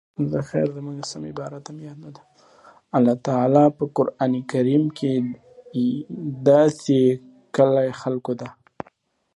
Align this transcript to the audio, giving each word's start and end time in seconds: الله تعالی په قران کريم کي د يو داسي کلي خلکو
الله 2.97 3.13
تعالی 3.27 3.65
په 3.77 3.83
قران 3.95 4.33
کريم 4.51 4.83
کي 4.97 5.13
د 5.23 5.25
يو 5.79 5.89
داسي 6.47 7.01
کلي 7.55 7.89
خلکو 8.01 8.33